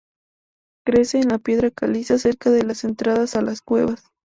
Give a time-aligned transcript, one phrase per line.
[0.83, 4.03] Crece en la piedra caliza cerca de las entradas a las cuevas.